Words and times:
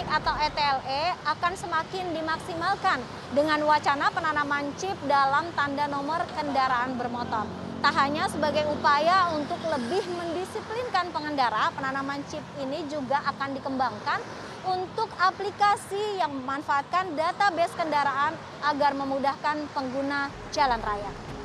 ETLE 0.00 1.02
akan 1.28 1.52
semakin 1.52 2.16
dimaksimalkan 2.16 2.96
dengan 3.36 3.60
wacana 3.68 4.08
penanaman 4.08 4.72
chip 4.80 4.96
dalam 5.04 5.52
tanda 5.52 5.84
nomor 5.90 6.24
kendaraan 6.32 6.96
bermotor. 6.96 7.44
Tak 7.82 7.92
hanya 7.98 8.30
sebagai 8.30 8.64
upaya 8.70 9.34
untuk 9.34 9.58
lebih 9.66 10.06
mendisiplinkan 10.16 11.10
pengendara, 11.10 11.68
penanaman 11.74 12.22
chip 12.30 12.46
ini 12.62 12.86
juga 12.86 13.20
akan 13.26 13.58
dikembangkan 13.58 14.20
untuk 14.62 15.10
aplikasi 15.18 16.22
yang 16.22 16.30
memanfaatkan 16.30 17.18
database 17.18 17.74
kendaraan 17.74 18.38
agar 18.62 18.94
memudahkan 18.94 19.66
pengguna 19.74 20.30
jalan 20.54 20.78
raya. 20.78 21.41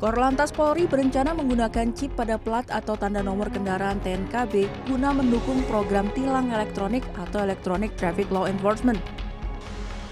Korlantas 0.00 0.48
Polri 0.48 0.88
berencana 0.88 1.36
menggunakan 1.36 1.92
chip 1.92 2.16
pada 2.16 2.40
plat 2.40 2.64
atau 2.72 2.96
tanda 2.96 3.20
nomor 3.20 3.52
kendaraan 3.52 4.00
TNKB 4.00 4.88
guna 4.88 5.12
mendukung 5.12 5.60
program 5.68 6.08
tilang 6.16 6.48
elektronik 6.48 7.04
atau 7.20 7.44
Electronic 7.44 7.92
Traffic 8.00 8.32
Law 8.32 8.48
Enforcement. 8.48 8.96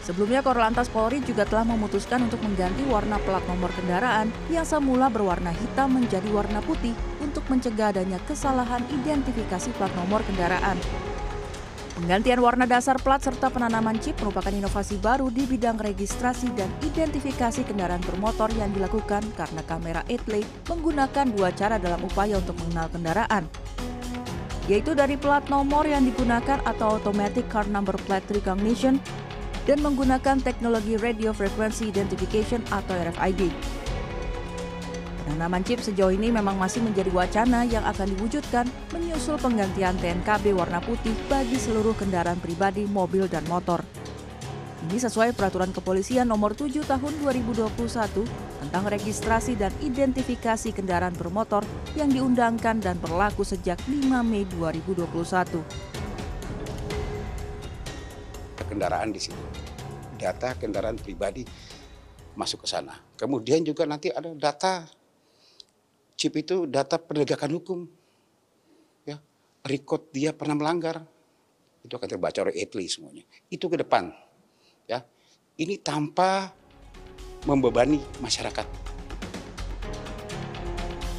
Sebelumnya 0.04 0.44
Korlantas 0.44 0.92
Polri 0.92 1.24
juga 1.24 1.48
telah 1.48 1.64
memutuskan 1.64 2.28
untuk 2.28 2.36
mengganti 2.44 2.84
warna 2.84 3.16
plat 3.24 3.40
nomor 3.48 3.72
kendaraan 3.72 4.28
yang 4.52 4.68
semula 4.68 5.08
berwarna 5.08 5.56
hitam 5.56 5.96
menjadi 5.96 6.28
warna 6.36 6.60
putih 6.68 6.92
untuk 7.24 7.48
mencegah 7.48 7.88
adanya 7.88 8.20
kesalahan 8.28 8.84
identifikasi 8.92 9.72
plat 9.80 9.92
nomor 9.96 10.20
kendaraan. 10.28 10.76
Penggantian 11.98 12.38
warna 12.38 12.62
dasar 12.62 12.94
plat 13.02 13.18
serta 13.18 13.50
penanaman 13.50 13.98
chip 13.98 14.14
merupakan 14.22 14.54
inovasi 14.54 15.02
baru 15.02 15.34
di 15.34 15.42
bidang 15.42 15.82
registrasi 15.82 16.46
dan 16.54 16.70
identifikasi 16.86 17.66
kendaraan 17.66 17.98
bermotor 18.06 18.54
yang 18.54 18.70
dilakukan 18.70 19.26
karena 19.34 19.66
kamera 19.66 20.06
ETLE 20.06 20.46
menggunakan 20.70 21.26
dua 21.26 21.50
cara 21.50 21.74
dalam 21.74 21.98
upaya 22.06 22.38
untuk 22.38 22.54
mengenal 22.62 22.86
kendaraan, 22.94 23.50
yaitu 24.70 24.94
dari 24.94 25.18
plat 25.18 25.42
nomor 25.50 25.90
yang 25.90 26.06
digunakan 26.06 26.62
atau 26.70 27.02
Automatic 27.02 27.50
Car 27.50 27.66
Number 27.66 27.98
Plate 28.06 28.30
Recognition 28.30 29.02
dan 29.66 29.82
menggunakan 29.82 30.38
teknologi 30.38 30.94
Radio 31.02 31.34
Frequency 31.34 31.90
Identification 31.90 32.62
atau 32.70 32.94
RFID. 32.94 33.50
Penanaman 35.28 35.60
chip 35.60 35.84
sejauh 35.84 36.08
ini 36.08 36.32
memang 36.32 36.56
masih 36.56 36.80
menjadi 36.80 37.12
wacana 37.12 37.60
yang 37.68 37.84
akan 37.84 38.16
diwujudkan 38.16 38.64
menyusul 38.96 39.36
penggantian 39.36 39.92
TNKB 40.00 40.56
warna 40.56 40.80
putih 40.80 41.12
bagi 41.28 41.60
seluruh 41.60 41.92
kendaraan 41.92 42.40
pribadi, 42.40 42.88
mobil, 42.88 43.28
dan 43.28 43.44
motor. 43.44 43.84
Ini 44.88 44.96
sesuai 44.96 45.36
peraturan 45.36 45.68
kepolisian 45.76 46.24
nomor 46.24 46.56
7 46.56 46.80
tahun 46.80 47.12
2021 47.20 47.60
tentang 48.64 48.84
registrasi 48.88 49.52
dan 49.52 49.68
identifikasi 49.84 50.72
kendaraan 50.72 51.12
bermotor 51.12 51.60
yang 51.92 52.08
diundangkan 52.08 52.80
dan 52.80 52.96
berlaku 52.96 53.44
sejak 53.44 53.76
5 53.84 54.24
Mei 54.24 54.48
2021. 54.48 55.60
Kendaraan 58.64 59.12
di 59.12 59.20
sini, 59.20 59.44
data 60.16 60.56
kendaraan 60.56 60.96
pribadi 60.96 61.44
masuk 62.32 62.64
ke 62.64 62.68
sana. 62.72 62.96
Kemudian 63.12 63.60
juga 63.60 63.84
nanti 63.84 64.08
ada 64.08 64.32
data 64.32 64.97
chip 66.18 66.34
itu 66.34 66.66
data 66.66 66.98
penegakan 66.98 67.50
hukum. 67.54 67.78
Ya, 69.06 69.22
record 69.62 70.10
dia 70.10 70.34
pernah 70.34 70.58
melanggar. 70.58 71.06
Itu 71.86 71.94
akan 71.94 72.10
terbaca 72.10 72.42
oleh 72.42 72.58
ETLI 72.58 72.86
semuanya. 72.90 73.24
Itu 73.46 73.70
ke 73.70 73.78
depan. 73.78 74.10
Ya. 74.90 75.06
Ini 75.54 75.78
tanpa 75.78 76.50
membebani 77.46 78.02
masyarakat. 78.18 78.97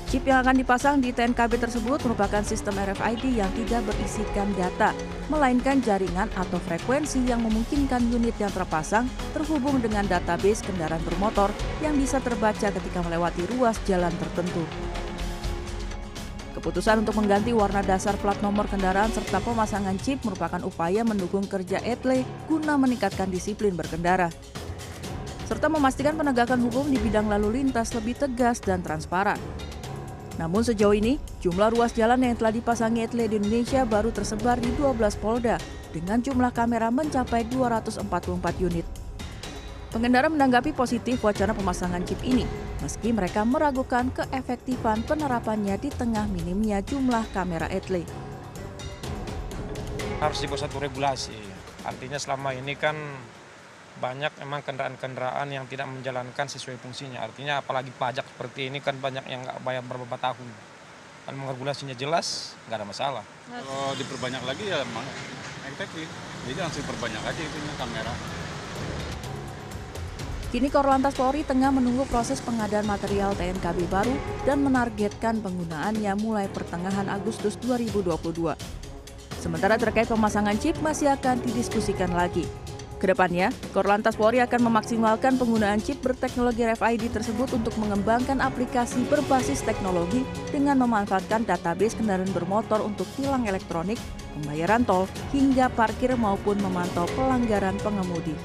Chip 0.10 0.26
yang 0.26 0.42
akan 0.42 0.58
dipasang 0.58 1.06
di 1.06 1.14
TNKB 1.14 1.62
tersebut 1.62 2.02
merupakan 2.02 2.42
sistem 2.42 2.82
RFID 2.82 3.30
yang 3.30 3.46
tidak 3.54 3.94
berisikan 3.94 4.50
data, 4.58 4.90
melainkan 5.30 5.86
jaringan 5.86 6.26
atau 6.34 6.58
frekuensi 6.58 7.30
yang 7.30 7.46
memungkinkan 7.46 8.10
unit 8.10 8.34
yang 8.42 8.50
terpasang 8.50 9.06
terhubung 9.38 9.78
dengan 9.78 10.10
database 10.10 10.66
kendaraan 10.66 10.98
bermotor 11.06 11.54
yang 11.86 11.94
bisa 11.94 12.18
terbaca 12.26 12.74
ketika 12.74 13.00
melewati 13.06 13.46
ruas 13.54 13.78
jalan 13.86 14.10
tertentu. 14.18 14.66
Keputusan 16.58 17.06
untuk 17.06 17.14
mengganti 17.14 17.54
warna 17.54 17.86
dasar 17.86 18.18
plat 18.18 18.42
nomor 18.42 18.66
kendaraan 18.66 19.14
serta 19.14 19.38
pemasangan 19.46 19.94
chip 20.02 20.26
merupakan 20.26 20.66
upaya 20.66 21.06
mendukung 21.06 21.46
kerja 21.46 21.86
ETLE 21.86 22.26
guna 22.50 22.82
meningkatkan 22.82 23.30
disiplin 23.30 23.78
berkendara 23.78 24.34
serta 25.46 25.66
memastikan 25.66 26.14
penegakan 26.14 26.62
hukum 26.62 26.94
di 26.94 27.02
bidang 27.02 27.26
lalu 27.26 27.58
lintas 27.58 27.98
lebih 27.98 28.14
tegas 28.14 28.62
dan 28.62 28.86
transparan. 28.86 29.42
Namun 30.40 30.64
sejauh 30.64 30.96
ini, 30.96 31.20
jumlah 31.44 31.76
ruas 31.76 31.92
jalan 31.92 32.24
yang 32.24 32.40
telah 32.40 32.56
dipasangi 32.56 33.04
ETLE 33.04 33.28
di 33.28 33.44
Indonesia 33.44 33.84
baru 33.84 34.08
tersebar 34.16 34.56
di 34.64 34.72
12 34.72 35.20
polda 35.20 35.60
dengan 35.92 36.24
jumlah 36.24 36.56
kamera 36.56 36.88
mencapai 36.88 37.44
244 37.52 38.08
unit. 38.64 38.88
Pengendara 39.92 40.32
menanggapi 40.32 40.72
positif 40.72 41.20
wacana 41.28 41.52
pemasangan 41.52 42.08
chip 42.08 42.24
ini, 42.24 42.48
meski 42.80 43.12
mereka 43.12 43.44
meragukan 43.44 44.08
keefektifan 44.16 45.04
penerapannya 45.04 45.76
di 45.76 45.92
tengah 45.92 46.24
minimnya 46.32 46.80
jumlah 46.88 47.28
kamera 47.36 47.68
ETLE. 47.68 48.08
Harus 50.24 50.40
dibuat 50.40 50.64
satu 50.64 50.80
regulasi, 50.80 51.36
artinya 51.84 52.16
selama 52.16 52.56
ini 52.56 52.80
kan 52.80 52.96
banyak 54.00 54.32
memang 54.40 54.64
kendaraan-kendaraan 54.64 55.48
yang 55.52 55.68
tidak 55.68 55.92
menjalankan 55.92 56.48
sesuai 56.48 56.80
fungsinya. 56.80 57.20
Artinya 57.20 57.60
apalagi 57.60 57.92
pajak 57.92 58.24
seperti 58.24 58.72
ini 58.72 58.80
kan 58.80 58.96
banyak 58.98 59.28
yang 59.28 59.44
nggak 59.44 59.60
bayar 59.62 59.84
beberapa 59.84 60.16
tahun. 60.16 60.48
Kan 61.28 61.36
regulasinya 61.36 61.94
jelas, 61.94 62.56
nggak 62.68 62.80
ada 62.80 62.88
masalah. 62.88 63.24
Kalau 63.52 63.94
diperbanyak 64.00 64.44
lagi 64.48 64.64
ya 64.72 64.82
emang 64.82 65.06
exactly. 65.68 66.08
Jadi 66.48 66.58
langsung 66.58 66.88
perbanyak 66.88 67.22
aja 67.22 67.42
itunya 67.44 67.74
kamera. 67.76 68.14
Kini 70.50 70.74
Korlantas 70.74 71.14
Polri 71.14 71.46
tengah 71.46 71.70
menunggu 71.70 72.10
proses 72.10 72.42
pengadaan 72.42 72.90
material 72.90 73.38
TNKB 73.38 73.86
baru 73.86 74.18
dan 74.50 74.66
menargetkan 74.66 75.46
penggunaannya 75.46 76.10
mulai 76.18 76.50
pertengahan 76.50 77.06
Agustus 77.06 77.54
2022. 77.62 78.58
Sementara 79.38 79.78
terkait 79.78 80.10
pemasangan 80.10 80.58
chip 80.58 80.74
masih 80.82 81.14
akan 81.14 81.46
didiskusikan 81.46 82.18
lagi. 82.18 82.50
Ke 83.00 83.16
depannya, 83.16 83.48
Korlantas 83.72 84.20
Polri 84.20 84.44
akan 84.44 84.68
memaksimalkan 84.68 85.40
penggunaan 85.40 85.80
chip 85.80 86.04
berteknologi 86.04 86.68
RFID 86.68 87.16
tersebut 87.16 87.48
untuk 87.56 87.72
mengembangkan 87.80 88.44
aplikasi 88.44 89.08
berbasis 89.08 89.64
teknologi 89.64 90.28
dengan 90.52 90.84
memanfaatkan 90.84 91.48
database 91.48 91.96
kendaraan 91.96 92.28
bermotor 92.36 92.84
untuk 92.84 93.08
tilang 93.16 93.48
elektronik, 93.48 93.96
pembayaran 94.36 94.84
tol, 94.84 95.08
hingga 95.32 95.72
parkir 95.72 96.12
maupun 96.20 96.60
memantau 96.60 97.08
pelanggaran 97.16 97.80
pengemudi. 97.80 98.36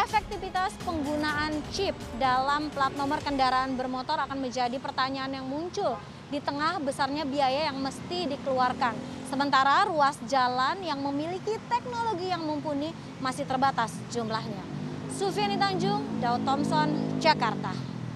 Efektivitas 0.00 0.72
penggunaan 0.80 1.60
chip 1.76 1.92
dalam 2.16 2.72
plat 2.72 2.96
nomor 2.96 3.20
kendaraan 3.20 3.76
bermotor 3.76 4.16
akan 4.16 4.40
menjadi 4.40 4.80
pertanyaan 4.80 5.36
yang 5.36 5.44
muncul 5.44 6.00
di 6.32 6.40
tengah 6.40 6.80
besarnya 6.80 7.28
biaya 7.28 7.68
yang 7.68 7.84
mesti 7.84 8.32
dikeluarkan. 8.32 8.96
Sementara 9.34 9.82
ruas 9.90 10.14
jalan 10.30 10.78
yang 10.86 11.02
memiliki 11.02 11.58
teknologi 11.66 12.30
yang 12.30 12.46
mumpuni 12.46 12.94
masih 13.18 13.42
terbatas 13.42 13.90
jumlahnya. 14.14 14.62
Sufiani 15.10 15.58
Tanjung, 15.58 16.22
Daud 16.22 16.46
Thompson, 16.46 17.18
Jakarta. 17.18 17.74